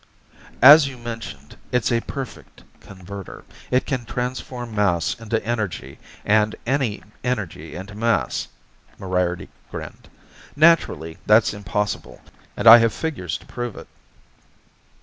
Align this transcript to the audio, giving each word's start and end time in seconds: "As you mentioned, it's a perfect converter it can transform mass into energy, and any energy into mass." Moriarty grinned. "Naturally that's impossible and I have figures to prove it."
"As 0.63 0.87
you 0.87 0.97
mentioned, 0.97 1.57
it's 1.71 1.91
a 1.91 2.01
perfect 2.01 2.63
converter 2.79 3.43
it 3.69 3.85
can 3.85 4.03
transform 4.03 4.73
mass 4.73 5.13
into 5.19 5.45
energy, 5.45 5.99
and 6.25 6.55
any 6.65 7.03
energy 7.23 7.75
into 7.75 7.93
mass." 7.93 8.47
Moriarty 8.97 9.47
grinned. 9.69 10.09
"Naturally 10.55 11.19
that's 11.27 11.53
impossible 11.53 12.19
and 12.57 12.67
I 12.67 12.79
have 12.79 12.93
figures 12.95 13.37
to 13.37 13.45
prove 13.45 13.75
it." 13.75 13.87